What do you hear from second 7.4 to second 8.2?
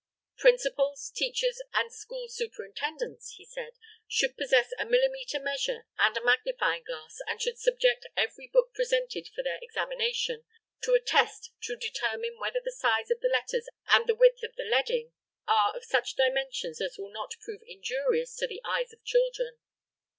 subject